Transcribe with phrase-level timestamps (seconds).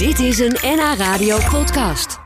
[0.00, 2.18] Dit is een NH Radio podcast.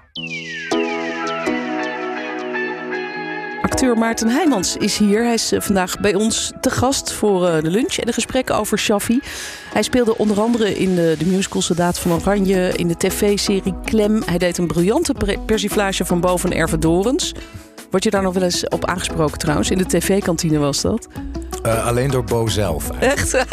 [3.62, 5.24] Acteur Maarten Heijmans is hier.
[5.24, 8.56] Hij is eh, vandaag bij ons te gast voor eh, de lunch en de gesprekken
[8.56, 9.20] over Shaffi.
[9.72, 14.22] Hij speelde onder andere in de, de musical Soldaat van Oranje, in de tv-serie Klem.
[14.26, 15.14] Hij deed een briljante
[15.46, 17.34] persiflage van Boven Erve Dorens.
[17.90, 19.70] Word je daar nog wel eens op aangesproken trouwens?
[19.70, 21.08] In de tv-kantine was dat.
[21.64, 22.90] Eh, alleen door Bo zelf.
[23.00, 23.32] Echt?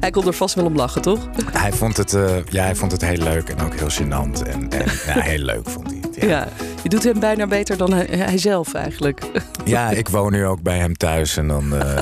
[0.00, 1.28] hij kon er vast wel om lachen, toch?
[1.52, 4.42] Hij vond het, eh, ja, hij vond het heel leuk en ook heel gênant.
[4.48, 4.84] En, en
[5.14, 6.16] ja, heel leuk vond hij het.
[6.16, 6.28] Ja.
[6.28, 6.48] Ja.
[6.82, 9.20] Je doet hem bijna beter dan hij, hij zelf eigenlijk.
[9.64, 11.98] Ja, ik woon nu ook bij hem thuis en dan eh,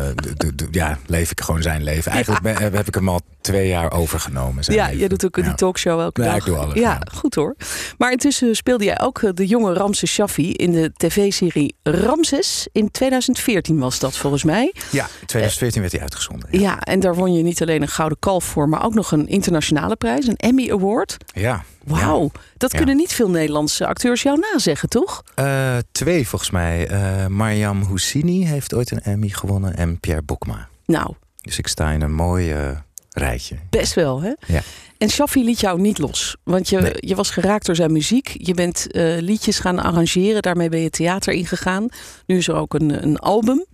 [0.71, 2.13] ja, leef ik gewoon zijn leven.
[2.13, 4.65] Eigenlijk ben- heb ik hem al twee jaar overgenomen.
[4.65, 5.43] zijn Ja, jij doet ook Ja.
[5.43, 6.37] die talkshow elke Ja, dag.
[6.37, 7.01] ik doe alles, Ja, ja.
[7.15, 7.57] goed hoor.
[7.99, 12.69] Maar intussen speelde jij ook eh, de jonge Ramses Shaffi in de tv-serie Ramses.
[12.73, 14.75] In 2014 was dat volgens mij.
[14.91, 16.49] Ja, in 2014 werd hij uitgezonden.
[16.53, 16.61] Ja.
[16.61, 19.29] Ja, en daar won je niet alleen een gouden kalf voor, maar ook nog een
[19.29, 21.17] internationale prijs, een Emmy Award.
[21.35, 21.65] ja.
[21.85, 25.23] Wauw, dat kunnen niet veel Nederlandse acteurs jou nazeggen, toch?
[25.35, 26.89] Eh, twee volgens mij.
[26.89, 30.69] Eh Mariam Houssini heeft ooit een Emmy gewonnen en Pierre Bokma.
[30.87, 32.71] Nou, Dus ik sta in een mooi eh,
[33.13, 33.57] rijtje.
[33.71, 34.33] best wel, hè?
[34.47, 34.61] Ja.
[34.99, 36.37] En Shaffi liet jou niet los.
[36.45, 36.93] Want je, Nee.
[36.97, 38.35] je was geraakt door zijn muziek.
[38.39, 40.43] Je bent eh, liedjes gaan arrangeren.
[40.43, 41.87] Daarmee ben je theater ingegaan.
[42.27, 43.65] Nu is er ook een, een album.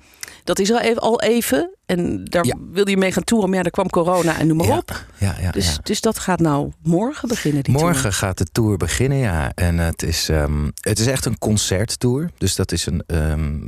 [0.49, 1.71] Dat is al even, al even.
[1.87, 2.55] En daar Ja.
[2.73, 3.49] wilde je mee gaan toeren.
[3.49, 4.77] Maar ja, er kwam corona en noem maar ja.
[4.77, 5.05] op.
[5.19, 8.13] Ja, ja, Dus, dus dat gaat nou morgen beginnen, die Morgen tour.
[8.13, 9.53] gaat de tour beginnen, ja.
[9.55, 12.31] En het is, ehm, het is echt een concerttour.
[12.39, 13.61] Dus dat is een ehm,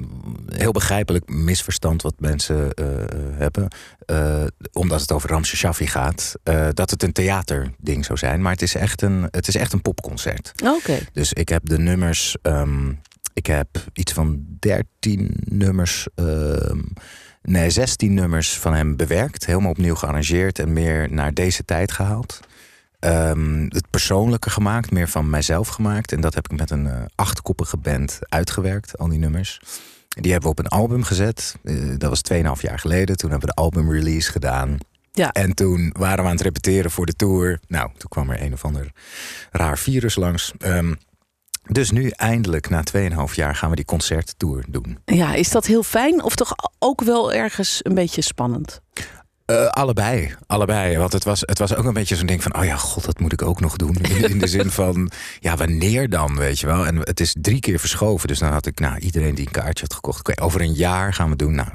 [0.55, 2.85] heel begrijpelijk misverstand wat mensen eh,
[3.35, 3.69] hebben.
[4.07, 4.43] Eh,
[4.73, 6.35] omdat het over Ramses Shaffi gaat.
[6.43, 8.43] eh, dat het een theaterding zou zijn.
[8.43, 10.53] Maar het is echt een, het is echt een popconcert.
[10.65, 10.99] Oké.
[11.13, 12.37] Dus ik heb de nummers.
[12.43, 12.93] ehm,
[13.41, 16.09] ik heb iets van 13 nummers.
[16.15, 16.79] ehm,
[17.43, 19.47] nee, 16 nummers van hem bewerkt.
[19.47, 22.41] Helemaal opnieuw gearrangeerd en meer naar deze tijd gehaald.
[22.99, 26.13] Ehm, het persoonlijke gemaakt, meer van mijzelf gemaakt.
[26.13, 29.61] En dat heb ik met een eh, achtkoppige band uitgewerkt, al die nummers.
[30.09, 31.57] Die hebben we op een album gezet.
[31.65, 33.17] Eh, dat was 2,5 jaar geleden.
[33.17, 34.79] Toen hebben we de albumrelease gedaan.
[35.13, 35.33] Ja.
[35.33, 37.61] En toen waren we aan het repeteren voor de tour.
[37.69, 38.93] Nou, toen kwam er een of ander
[39.51, 40.53] raar virus langs.
[40.59, 40.95] Ehm,
[41.73, 42.83] dus nu eindelijk, na
[43.29, 44.99] 2,5 jaar, gaan we die concerttour doen.
[45.05, 48.81] Ja, is dat heel fijn of toch ook wel ergens een beetje spannend?
[49.45, 50.99] Eh, allebei, allebei.
[50.99, 52.57] Want het was, het was ook een beetje zo'n ding van...
[52.57, 53.97] oh ja, god, dat moet ik ook nog doen.
[53.97, 55.11] In, in de zin van,
[55.41, 56.87] ja, wanneer dan, weet je wel?
[56.87, 58.29] En het is drie keer verschoven.
[58.29, 60.19] Dus dan had ik, nou, iedereen die een kaartje had gekocht...
[60.19, 61.55] oké, over een jaar gaan we doen.
[61.55, 61.69] Nou,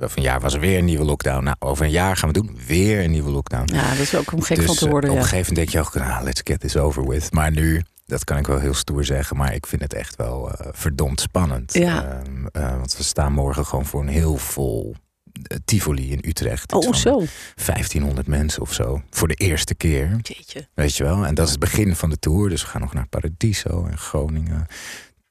[0.00, 1.44] over een jaar was er weer een nieuwe lockdown.
[1.44, 3.74] Nou, over een jaar gaan we doen, weer een nieuwe lockdown.
[3.74, 5.10] Ja, dat is ook om gek dus van te worden.
[5.10, 5.22] op Ja.
[5.22, 7.32] een gegeven moment denk je ook, nou, let's get this over with.
[7.32, 9.36] Maar nu, dat kan ik wel heel stoer zeggen...
[9.36, 11.74] maar ik vind het echt wel eh, verdomd spannend.
[11.74, 12.04] Ja.
[12.12, 14.94] Ehm, eh, want we staan morgen gewoon voor een heel vol...
[15.42, 16.72] eh, Tivoli in Utrecht.
[16.72, 17.22] Oh, zo.
[17.64, 19.02] 1500 mensen of zo.
[19.10, 20.18] Voor de eerste keer.
[20.22, 20.68] Jeetje.
[20.74, 21.26] Weet je wel?
[21.26, 22.48] En dat is het begin van de tour.
[22.48, 24.66] Dus we gaan nog naar Paradiso en Groningen,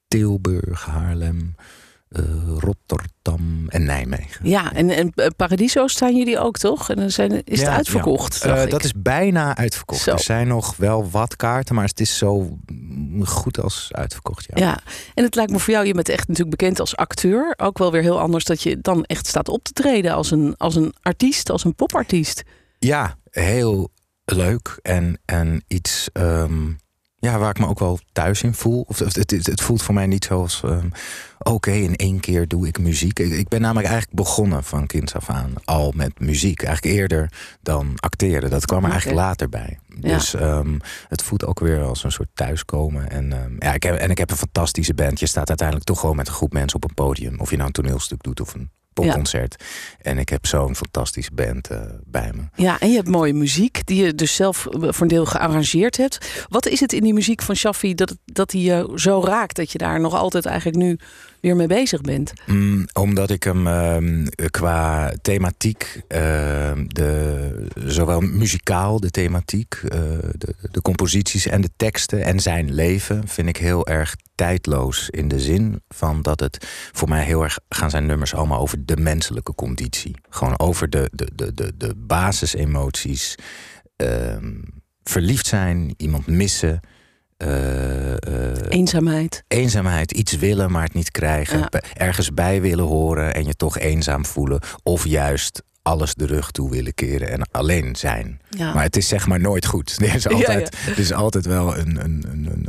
[0.08, 1.56] Tilburg, Haarlem,
[2.14, 2.24] eh,
[2.58, 4.50] Rotterdam en Nijmegen.
[4.50, 6.90] Ja, en, en eh, Paradiso staan jullie ook, toch?
[6.90, 8.44] En dan zijn, is het uitverkocht?
[8.44, 8.56] ja.
[8.56, 10.02] Eh, dat is bijna uitverkocht.
[10.02, 10.12] Zo.
[10.12, 12.58] Er zijn nog wel wat kaarten, maar het is zo
[13.24, 14.46] goed als uitverkocht.
[14.54, 14.66] Ja.
[14.66, 14.80] Ja,
[15.14, 17.54] en het lijkt me voor jou, je bent echt natuurlijk bekend als acteur.
[17.58, 20.56] Ook wel weer heel anders dat je dan echt staat op te treden als een,
[20.58, 22.44] als een artiest, als een popartiest.
[22.80, 23.92] Ja, heel
[24.26, 26.72] leuk en, en iets ehm,
[27.24, 28.86] ja, waar ik me ook wel thuis in voel.
[28.88, 30.88] Of, het, het, het voelt voor mij niet zoals, ehm,
[31.40, 33.20] oké, in één keer doe ik muziek.
[33.20, 36.64] Ik, ik ben namelijk eigenlijk begonnen van kinds af aan al met muziek.
[36.64, 37.32] Eigenlijk eerder
[37.62, 38.50] dan acteren.
[38.50, 39.80] Dat kwam er eigenlijk later bij.
[39.88, 40.14] Ja.
[40.14, 43.10] Dus ehm, het voelt ook weer als een soort thuiskomen.
[43.10, 45.20] En, ehm, ja, ik heb, en ik heb een fantastische band.
[45.20, 47.40] Je staat uiteindelijk toch gewoon met een groep mensen op een podium.
[47.40, 49.64] Of je nou een toneelstuk doet of een popconcert.
[50.02, 52.42] En ik heb zo'n fantastische band eh, bij me.
[52.56, 55.98] Ja, en je hebt mooie muziek die je dus zelf eh, voor een deel gearrangeerd
[55.98, 56.46] hebt.
[56.50, 59.72] Wat is het in die muziek van Shaffi dat, dat die je zo raakt dat
[59.72, 60.98] je daar nog altijd eigenlijk nu
[61.40, 62.34] weer mee bezig bent?
[62.46, 70.00] Mm, omdat ik hem ehm, qua thematiek, ehm, de, zowel muzikaal de thematiek, eh,
[70.32, 75.10] de, de composities en de teksten en zijn leven, vind ik heel erg tijdloos.
[75.10, 78.86] In de zin van dat het voor mij heel erg gaan zijn nummers allemaal over
[78.86, 80.16] de menselijke conditie.
[80.30, 83.36] Gewoon over de, de, de, de, de basisemoties.
[83.96, 84.52] Ehm,
[85.04, 86.80] verliefd zijn, iemand missen.
[87.38, 89.44] eh, eh, Eenzaamheid.
[89.48, 91.70] eenzaamheid, iets willen maar het niet krijgen, Ja.
[91.94, 96.70] ergens bij willen horen en je toch eenzaam voelen, of juist alles de rug toe
[96.70, 98.40] willen keren en alleen zijn.
[98.50, 98.74] Ja.
[98.74, 99.98] Maar het is zeg maar nooit goed.
[100.02, 102.68] Er is Ja, altijd, Er is altijd wel een, een, een, een,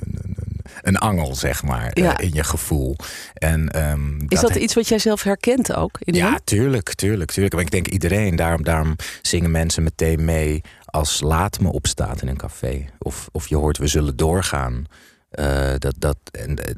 [0.85, 2.19] een, angel, zeg maar, Ja.
[2.19, 2.97] in je gevoel.
[3.35, 5.99] En, ehm, Is dat iets wat jij zelf herkent ook?
[6.01, 7.55] In ja, tuurlijk, tuurlijk, tuurlijk.
[7.55, 12.29] Maar ik denk iedereen, daarom, daarom zingen mensen meteen mee als Laat me opstaat in
[12.29, 12.85] een café.
[12.99, 14.85] Of, of je hoort We zullen doorgaan.
[15.31, 16.75] Eh, dat, dat, en, eh,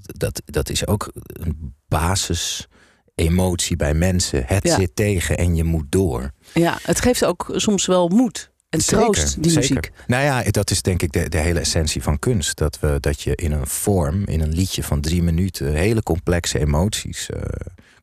[0.00, 2.66] dat, dat is ook een basis
[3.14, 4.44] emotie bij mensen.
[4.46, 4.74] Het Ja.
[4.78, 6.30] zit tegen en je moet door.
[6.54, 9.74] Ja, het geeft ook soms wel moed en troost, die zeker.
[9.74, 9.92] muziek.
[10.06, 12.56] Nou ja, dat is denk ik de, de hele essentie van kunst.
[12.56, 15.74] Dat, we, dat je in een vorm, in een liedje van drie minuten...
[15.74, 17.42] hele complexe emoties eh,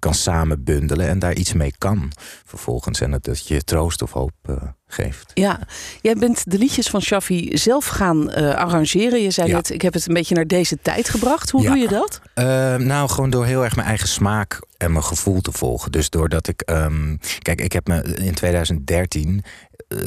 [0.01, 2.11] kan samenbundelen en daar iets mee kan.
[2.45, 4.55] Vervolgens en dat, dat je troost of hoop eh,
[4.87, 5.31] geeft.
[5.33, 5.59] Ja,
[6.01, 9.21] jij bent de liedjes van Shaffi zelf gaan eh, arrangeren.
[9.21, 9.55] Je zei Ja.
[9.55, 11.49] net, ik heb het een beetje naar deze tijd gebracht.
[11.49, 11.69] Hoe Ja.
[11.69, 12.21] doe je dat?
[12.33, 12.45] Eh,
[12.75, 15.91] nou, gewoon door heel erg mijn eigen smaak en mijn gevoel te volgen.
[15.91, 16.61] Dus doordat ik.
[16.61, 19.43] ehm, kijk, ik heb me in 2013.
[19.87, 19.97] eh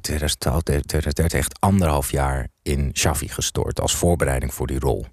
[0.00, 5.06] 2012, 2013 echt anderhalf jaar in Shafi gestort als voorbereiding voor die rol.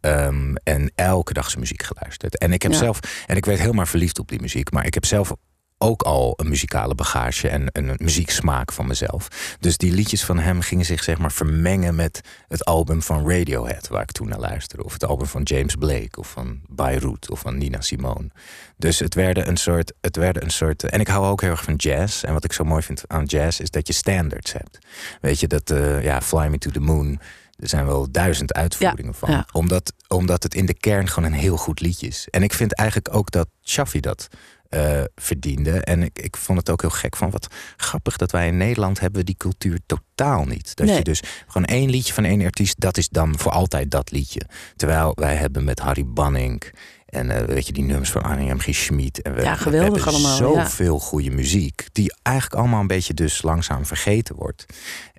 [0.00, 2.38] Ehm, en elke dag zijn muziek geluisterd.
[2.38, 2.78] En ik heb Ja.
[2.78, 2.98] zelf.
[3.26, 4.70] En ik werd helemaal verliefd op die muziek.
[4.70, 5.32] Maar ik heb zelf
[5.78, 9.28] ook al een muzikale bagage en een muzieksmaak van mezelf.
[9.60, 13.88] Dus die liedjes van hem gingen zich zeg maar vermengen met het album van Radiohead,
[13.88, 14.84] waar ik toen naar luisterde.
[14.84, 18.30] Of het album van James Blake, of van Beirut, of van Nina Simone.
[18.76, 19.92] Dus het werden een soort.
[20.00, 22.22] Het werden een soort en ik hou ook heel erg van jazz.
[22.24, 24.78] En wat ik zo mooi vind aan jazz is dat je standards hebt.
[25.20, 27.20] Weet je, dat eh, ja, Fly Me to the Moon.
[27.62, 29.30] Er zijn wel duizend uitvoeringen van.
[29.30, 29.46] ja.
[29.52, 32.26] Omdat, omdat het in de kern gewoon een heel goed liedje is.
[32.30, 34.28] En ik vind eigenlijk ook dat Shaffi dat
[34.68, 35.80] eh, verdiende.
[35.80, 39.00] En ik, ik vond het ook heel gek van wat grappig dat wij in Nederland
[39.00, 40.76] hebben die cultuur totaal niet.
[40.76, 40.96] Dat Nee.
[40.96, 44.40] je dus gewoon één liedje van één artiest, dat is dan voor altijd dat liedje.
[44.76, 46.72] Terwijl wij hebben met Harry Banning
[47.06, 48.58] en eh, weet je die nummers van Arnie M.
[48.58, 48.74] G.
[48.74, 49.22] Schmid.
[49.22, 50.64] En we, Ja, geweldig we hebben allemaal, ja.
[50.64, 54.66] Zoveel goede muziek die eigenlijk allemaal een beetje dus langzaam vergeten wordt.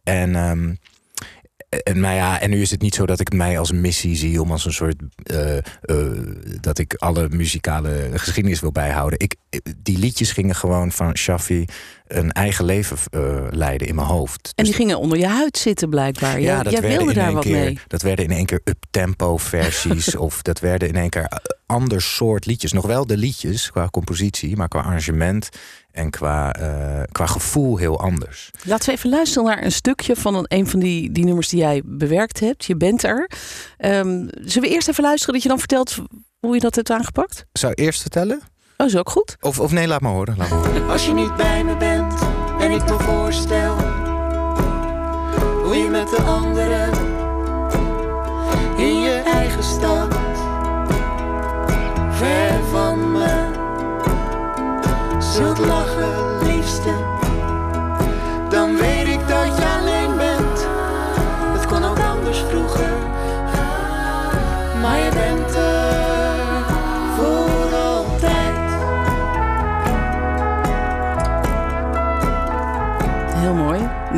[0.03, 0.73] En ehm,
[1.83, 4.41] en, nou ja, en nu is het niet zo dat ik mij als missie zie
[4.41, 4.95] om als een soort.
[5.23, 5.63] eh, eh,
[6.59, 9.19] dat ik alle muzikale geschiedenis wil bijhouden.
[9.19, 9.35] Ik,
[9.77, 11.65] die liedjes gingen gewoon van Shaffi
[12.13, 14.45] een eigen leven eh, leiden in mijn hoofd.
[14.45, 16.41] En Dus die gingen onder je huid zitten blijkbaar.
[16.41, 17.79] Jij, jij werden wilde in daar één wat keer, mee.
[17.87, 20.15] Dat werden in één keer up-tempo versies.
[20.27, 22.71] of dat werden in één keer eh, ander soort liedjes.
[22.71, 25.49] Nog wel de liedjes qua compositie, maar qua arrangement
[25.91, 28.51] en qua, eh, qua gevoel heel anders.
[28.63, 31.59] Laten we even luisteren naar een stukje van een, een van die, die nummers die
[31.59, 32.65] jij bewerkt hebt.
[32.65, 33.29] Je bent er.
[33.77, 35.95] Ehm, zullen we eerst even luisteren dat je dan vertelt
[36.39, 37.45] hoe je dat hebt aangepakt?
[37.51, 38.41] Zou ik eerst vertellen?
[38.83, 39.37] Oh, is ook goed.
[39.41, 40.35] Of, of nee, laat maar horen.
[40.37, 40.89] Laat maar horen.
[40.89, 42.13] Als je niet bij me bent
[42.59, 43.75] en ik me voorstel
[45.63, 46.72] hoe je met de anderen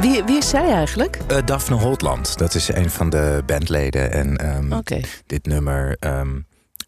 [0.01, 1.19] Wie, wie is zij eigenlijk?
[1.27, 4.11] Eh, Daphne Holtland, dat is een van de bandleden.
[4.11, 4.81] En ehm,
[5.25, 6.39] dit nummer, ehm,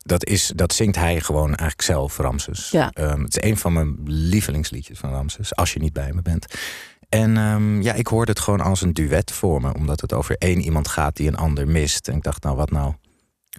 [0.04, 2.70] dat, is, dat zingt hij gewoon eigenlijk zelf, Ramses.
[2.70, 2.92] Ja.
[2.94, 6.46] Ehm, het is een van mijn lievelingsliedjes van Ramses, als je niet bij me bent.
[7.10, 7.34] En
[7.84, 10.88] ja, ik hoorde het gewoon als een duet voor me, omdat het over één iemand
[10.88, 12.08] gaat die een ander mist.
[12.08, 12.94] En ik dacht, nou wat nou,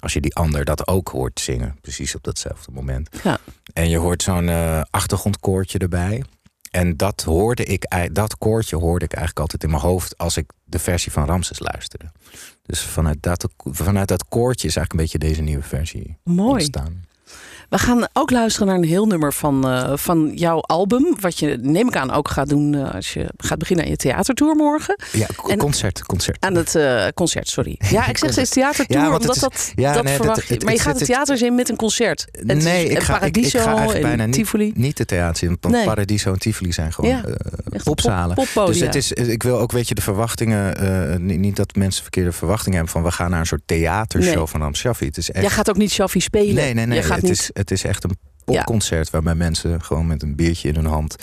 [0.01, 3.09] als je die ander dat ook hoort zingen, precies op datzelfde moment.
[3.23, 3.39] Ja.
[3.73, 6.25] En je hoort zo'n eh, achtergrondkoortje erbij.
[6.71, 10.51] En dat hoorde ik, dat koortje hoorde ik eigenlijk altijd in mijn hoofd als ik
[10.65, 12.13] de versie van Ramses luisterde.
[12.63, 16.53] Dus vanuit dat, vanuit dat koortje is eigenlijk een beetje deze nieuwe versie Mooi.
[16.53, 17.07] ontstaan.
[17.69, 21.17] We gaan ook luisteren naar een heel nummer van, eh, van jouw album.
[21.21, 23.97] Wat je, neem ik aan, ook gaat doen eh, als je gaat beginnen aan je
[23.97, 24.99] theatertour morgen.
[25.13, 26.45] Ja, En- concert, concert.
[26.45, 27.77] Aan het eh, concert, sorry.
[27.91, 30.55] Ja, ik zeg steeds theatertour, Ja, omdat het dat, ja, dat nee, dat- verwacht je.
[30.55, 32.27] het- Maar je het gaat het zit- theater in met een concert.
[32.33, 35.43] En het nee, ik ga, ik, ik ga eigenlijk en bijna niet, niet de theater
[35.49, 35.57] in.
[35.61, 35.85] Want Nee.
[35.85, 37.25] Paradiso en Tivoli zijn gewoon Ja,
[37.85, 38.35] popzalen.
[38.53, 38.67] Pop.
[38.67, 41.27] Dus het is, ik wil ook, weet je, de verwachtingen.
[41.27, 44.47] niet, niet dat mensen verkeerde verwachtingen hebben van we gaan naar een soort theatershow Nee.
[44.47, 44.75] van.
[44.99, 45.43] Het is echt.
[45.45, 46.55] Jij gaat ook niet Shaffi spelen.
[46.55, 47.03] nee, nee, nee.
[47.21, 47.39] Het, niet...
[47.41, 51.17] is, het is echt een popconcert waarbij mensen gewoon met een biertje in hun hand.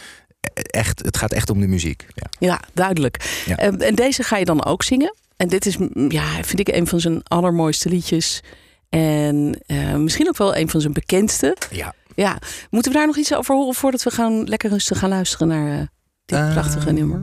[0.54, 2.06] Echt, het gaat echt om de muziek.
[2.14, 2.28] Ja.
[2.40, 3.42] Ja, duidelijk.
[3.46, 3.58] Ja.
[3.58, 5.16] Ehm, en deze ga je dan ook zingen.
[5.38, 8.42] En dit is, mm, ja, vind ik een van zijn allermooiste liedjes.
[8.90, 11.58] En eh, misschien ook wel een van zijn bekendste.
[11.72, 11.94] ja.
[12.16, 15.48] Ja, moeten we daar nog iets over horen voordat we gaan lekker rustig gaan luisteren
[15.48, 15.86] naar eh,
[16.26, 17.22] dit prachtige Ehm, nummer?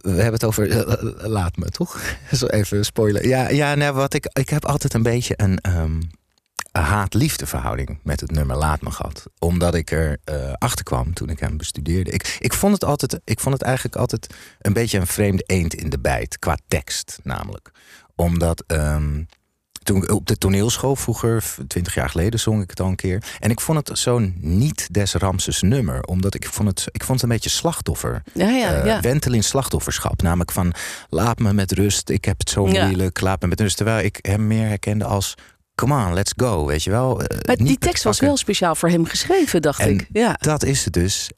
[0.00, 0.70] We hebben het over.
[0.70, 2.00] eh, laat me toch?
[2.32, 3.28] Zo even spoilen.
[3.28, 4.26] Ja, ja nee, wat ik.
[4.32, 5.58] Ik heb altijd een beetje een.
[5.58, 6.10] ehm, een
[6.72, 9.26] haat-liefde verhouding met het nummer Laat me gehad.
[9.38, 12.10] Omdat ik er eh, achter kwam toen ik hem bestudeerde.
[12.10, 15.74] Ik, ik, vond het altijd, ik vond het eigenlijk altijd een beetje een vreemde eend
[15.74, 16.38] in de bijt.
[16.38, 17.70] Qua tekst namelijk.
[18.14, 19.22] Omdat ehm,
[19.82, 23.22] toen ik op de toneelschool vroeger, twintig jaar geleden, zong ik het al een keer.
[23.38, 26.02] En ik vond het zo'n niet des Ramses nummer.
[26.02, 28.22] Omdat ik vond het, ik vond het een beetje slachtoffer.
[28.32, 29.00] Ja, ja, Eh, ja.
[29.00, 30.22] Wentel in slachtofferschap.
[30.22, 30.72] Namelijk van
[31.08, 33.76] laat me met rust, ik heb het zo moeilijk, laat me met rust.
[33.76, 35.34] Terwijl ik hem meer herkende als
[35.80, 37.22] come on, let's go, weet je wel.
[37.22, 40.06] Eh, Maar die tekst was wel speciaal voor hem geschreven, dacht En ik.
[40.12, 40.36] Ja.
[40.38, 41.30] Dat is het dus.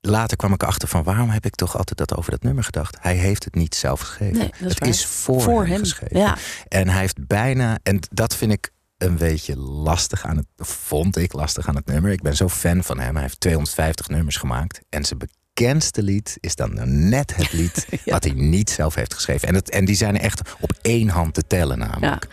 [0.00, 2.96] Later kwam ik erachter van waarom heb ik toch altijd dat over dat nummer gedacht.
[3.00, 4.38] Hij heeft het niet zelf geschreven.
[4.38, 4.88] Nee, dat is het waar.
[4.88, 5.80] is voor, voor hem, hem.
[5.80, 6.18] geschreven.
[6.18, 6.36] Ja.
[6.68, 11.32] En hij heeft bijna, en dat vind ik een beetje lastig aan het, vond ik
[11.32, 12.10] lastig aan het nummer.
[12.12, 13.12] Ik ben zo fan van hem.
[13.14, 14.80] Hij heeft 250 nummers gemaakt.
[14.88, 15.18] En zijn
[15.60, 18.12] bekendste lied is dan nou net het lied Ja.
[18.12, 19.48] wat hij niet zelf heeft geschreven.
[19.48, 22.26] En, het, en die zijn echt op één hand te tellen namelijk.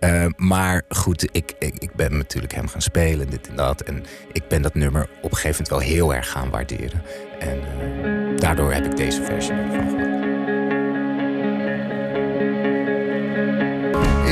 [0.00, 3.80] Eh, maar goed, ik, ik, ik ben natuurlijk hem gaan spelen, dit en dat.
[3.80, 7.02] En ik ben dat nummer op een gegeven moment wel heel erg gaan waarderen.
[7.38, 10.30] En eh, daardoor heb ik deze versie ervan gemaakt.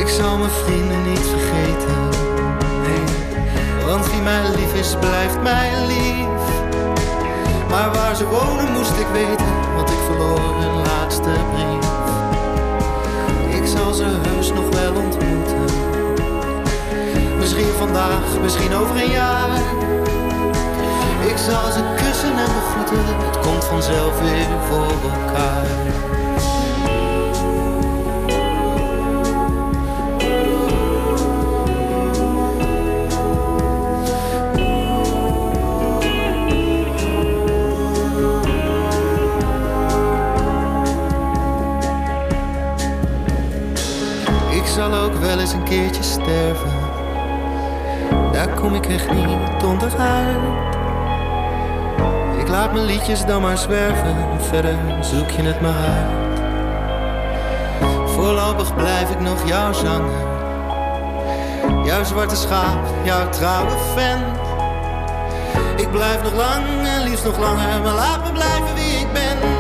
[0.00, 2.08] Ik zal mijn vrienden niet vergeten.
[2.82, 6.69] Nee, want wie mij lief is, blijft mij lief.
[7.70, 11.88] Maar waar ze wonen moest ik weten, want ik verloor hun laatste brief.
[13.60, 15.64] Ik zal ze heus nog wel ontmoeten.
[17.38, 19.50] Misschien vandaag, misschien over een jaar.
[21.30, 25.66] Ik zal ze kussen en begroeten, het komt vanzelf weer voor elkaar.
[48.90, 50.36] Echt niet onderuit.
[52.38, 54.16] Ik laat mijn liedjes dan maar zwerven.
[54.40, 56.40] Verder zoek je het maar uit.
[58.10, 60.28] Voorlopig blijf ik nog jouw zanger.
[61.84, 64.22] Jouw zwarte schaap, jouw trouwe fan.
[65.76, 67.80] Ik blijf nog lang en liefst nog langer.
[67.82, 69.59] Maar laat me blijven wie ik ben.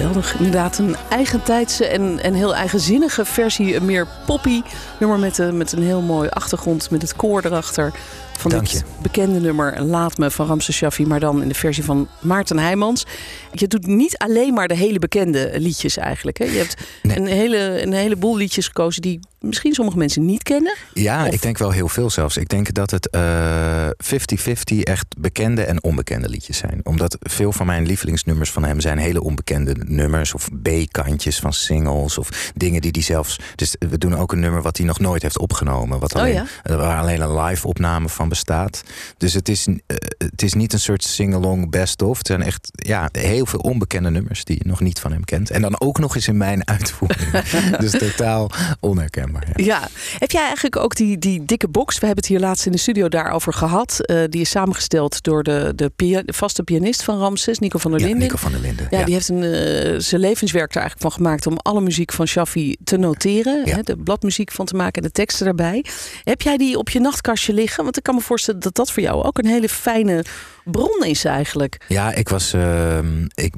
[0.00, 0.36] Geweldig.
[0.36, 3.76] Inderdaad, een eigentijdse en, en heel eigenzinnige versie.
[3.76, 4.62] Een meer poppy
[4.98, 7.92] nummer met, een met een heel mooi achtergrond met het koor erachter.
[8.40, 8.82] Van Dank dit je.
[9.02, 13.06] bekende nummer Laat Me van Ramses Shaffi, maar dan in de versie van Maarten Heijmans.
[13.52, 16.38] Je doet niet alleen maar de hele bekende liedjes eigenlijk.
[16.38, 16.44] Hè?
[16.44, 17.16] Je hebt Nee.
[17.16, 20.74] een, hele, een heleboel liedjes gekozen die misschien sommige mensen niet kennen.
[20.94, 22.36] Ja, Of- ik denk wel heel veel zelfs.
[22.36, 26.80] Ik denk dat het eh, 50-50 echt bekende en onbekende liedjes zijn.
[26.82, 30.34] Omdat veel van mijn lievelingsnummers van hem zijn hele onbekende nummers.
[30.34, 32.18] Of B-kantjes van singles.
[32.18, 33.38] Of dingen die hij zelfs...
[33.54, 35.98] Dus we doen ook een nummer wat hij nog nooit heeft opgenomen.
[35.98, 36.46] Wat Oh alleen, ja?
[36.62, 38.82] eh, waar alleen een live opname van bestaat.
[39.18, 42.18] Dus het is, eh, het is niet een soort sing-along best-of.
[42.18, 45.50] Het zijn echt ja, heel veel onbekende nummers die je nog niet van hem kent.
[45.50, 47.30] En dan ook nog eens in mijn uitvoering.
[47.80, 49.48] dus totaal onherkenbaar.
[49.54, 49.64] Ja.
[49.64, 49.88] Ja.
[50.18, 51.98] Heb jij eigenlijk ook die, die dikke box?
[51.98, 54.00] We hebben het hier laatst in de studio daarover gehad.
[54.00, 57.90] Eh, die is samengesteld door de, de, pia- de vaste pianist van Ramses, Nico van
[57.90, 58.24] der Ja, Linden.
[58.24, 58.86] Nico van der Linden.
[58.90, 62.26] Ja, die heeft een, eh, zijn levenswerk er eigenlijk van gemaakt om alle muziek van
[62.26, 63.66] Shaffi te noteren.
[63.66, 63.76] Ja.
[63.76, 65.84] Hè, de bladmuziek van te maken en de teksten daarbij.
[66.24, 67.84] Heb jij die op je nachtkastje liggen?
[67.84, 70.24] Want ik kan me voorstellen dat dat voor jou ook een hele fijne
[70.64, 71.84] bron is eigenlijk.
[71.88, 73.54] Ja, ik was, ehm, ik,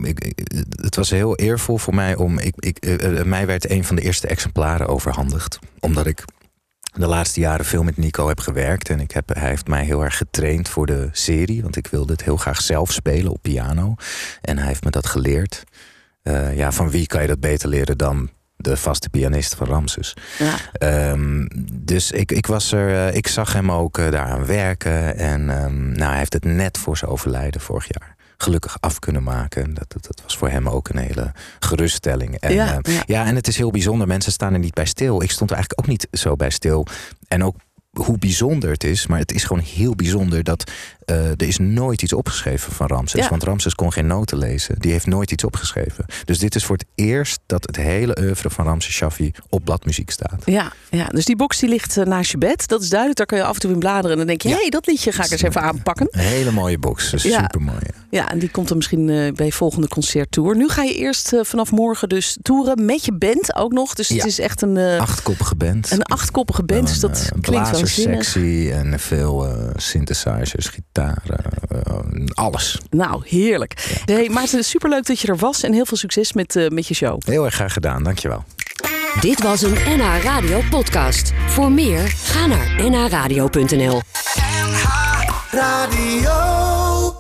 [0.71, 2.39] het was heel eervol voor mij om.
[2.39, 5.59] Ik, ik, eh, eh, mij werd een van de eerste exemplaren overhandigd.
[5.81, 6.25] Omdat ik
[6.93, 8.89] de laatste jaren veel met Nico heb gewerkt.
[8.89, 11.63] En ik heb, hij heeft mij heel erg getraind voor de serie.
[11.63, 13.95] Want ik wilde het heel graag zelf spelen op piano.
[14.41, 15.65] En hij heeft me dat geleerd.
[16.23, 18.31] Eh, ja, van wie kan je dat beter leren dan
[18.63, 20.15] de vaste pianist van Ramses?
[20.39, 20.55] Ja.
[20.73, 25.17] Ehm, dus ik, ik was er, eh, ik zag hem ook eh, daaraan werken.
[25.17, 29.23] En ehm, nou, hij heeft het net voor zijn overlijden vorig jaar gelukkig af kunnen
[29.23, 29.75] maken.
[29.75, 32.35] Dat, dat, dat was voor hem ook een hele geruststelling.
[32.37, 33.03] En, Ja, eh, ja.
[33.07, 34.07] ja, en het is heel bijzonder.
[34.07, 35.23] Mensen staan er niet bij stil.
[35.23, 36.87] Ik stond er eigenlijk ook niet zo bij stil.
[37.29, 37.57] En ook
[37.93, 39.07] hoe bijzonder het is.
[39.07, 40.71] Maar het is gewoon heel bijzonder dat
[41.05, 43.21] eh, er is nooit iets opgeschreven van Ramses.
[43.21, 43.29] Ja.
[43.29, 44.75] Want Ramses kon geen noten lezen.
[44.79, 46.05] Die heeft nooit iets opgeschreven.
[46.25, 50.11] Dus dit is voor het eerst dat het hele oeuvre van Ramses Shaffi op bladmuziek
[50.11, 50.43] staat.
[50.45, 52.69] Ja, ja, dus die box die ligt eh, naast je bed.
[52.69, 53.19] Dat is duidelijk.
[53.19, 54.11] Daar kun je af en toe in bladeren.
[54.11, 54.61] En dan denk je, hé, Ja.
[54.61, 56.07] hey, dat liedje ga ik eens even aanpakken.
[56.11, 57.11] Een hele mooie box.
[57.11, 57.41] Dus Ja.
[57.41, 57.79] Super mooi.
[58.11, 60.57] Ja, en die komt dan misschien eh, bij je volgende concerttour.
[60.57, 63.95] Nu ga je eerst vanaf morgen dus toeren met je band ook nog.
[63.95, 65.91] Dus het is echt een, Achtkoppige band.
[65.91, 66.87] een achtkoppige band.
[66.89, 67.85] Dus dat klinkt waanzinnig.
[67.85, 72.79] blazerssectie en veel synthesizers, gitaren, eh, alles.
[72.91, 74.01] Nou, heerlijk.
[74.05, 76.95] Hey, Maarten, superleuk dat je er was en heel veel succes met, uh, met je
[76.95, 77.23] show.
[77.25, 78.45] Heel erg graag gedaan, dankjewel.
[79.21, 81.33] Dit was een NH Radio podcast.
[81.47, 84.01] Voor meer, ga naar nhradio.nl
[84.49, 84.85] NH
[85.51, 86.72] Radio